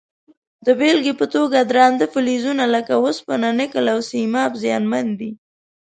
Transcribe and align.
د 0.65 0.67
بیلګې 0.79 1.13
په 1.19 1.25
توګه 1.35 1.57
درانده 1.69 2.05
فلزونه 2.13 2.63
لکه 2.75 2.93
وسپنه، 3.05 3.49
نکل 3.59 3.85
او 3.93 3.99
سیماب 4.11 4.51
زیانمن 4.61 5.07
دي. 5.19 5.31